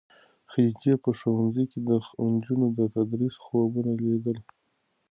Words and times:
خدیجې 0.51 0.93
په 1.03 1.09
ښوونځي 1.19 1.63
کې 1.71 1.79
د 1.87 1.89
نجونو 2.31 2.65
د 2.77 2.79
تدریس 2.95 3.35
خوبونه 3.43 3.91
لیدل. 4.05 4.37